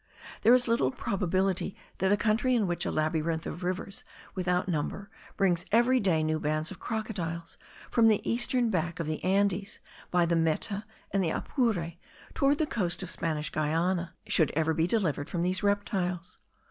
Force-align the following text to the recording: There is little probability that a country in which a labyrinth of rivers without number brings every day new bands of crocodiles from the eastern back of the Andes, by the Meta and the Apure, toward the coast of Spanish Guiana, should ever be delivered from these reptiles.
There 0.41 0.55
is 0.55 0.67
little 0.67 0.89
probability 0.89 1.75
that 1.99 2.11
a 2.11 2.17
country 2.17 2.55
in 2.55 2.65
which 2.65 2.87
a 2.87 2.91
labyrinth 2.91 3.45
of 3.45 3.63
rivers 3.63 4.03
without 4.33 4.67
number 4.67 5.11
brings 5.37 5.63
every 5.71 5.99
day 5.99 6.23
new 6.23 6.39
bands 6.39 6.71
of 6.71 6.79
crocodiles 6.79 7.59
from 7.91 8.07
the 8.07 8.27
eastern 8.27 8.71
back 8.71 8.99
of 8.99 9.05
the 9.05 9.23
Andes, 9.23 9.79
by 10.09 10.25
the 10.25 10.35
Meta 10.35 10.85
and 11.11 11.23
the 11.23 11.29
Apure, 11.29 11.93
toward 12.33 12.57
the 12.57 12.65
coast 12.65 13.03
of 13.03 13.11
Spanish 13.11 13.51
Guiana, 13.51 14.15
should 14.25 14.49
ever 14.55 14.73
be 14.73 14.87
delivered 14.87 15.29
from 15.29 15.43
these 15.43 15.61
reptiles. 15.61 16.39